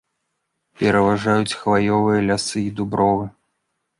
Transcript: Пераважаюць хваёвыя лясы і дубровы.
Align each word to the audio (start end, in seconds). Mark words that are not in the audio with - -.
Пераважаюць 0.81 1.57
хваёвыя 1.59 2.25
лясы 2.31 2.59
і 2.69 2.73
дубровы. 2.79 3.29